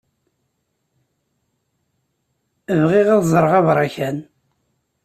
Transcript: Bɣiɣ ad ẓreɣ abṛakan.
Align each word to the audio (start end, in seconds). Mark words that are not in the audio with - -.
Bɣiɣ 2.81 3.07
ad 3.15 3.23
ẓreɣ 3.33 3.53
abṛakan. 3.59 4.17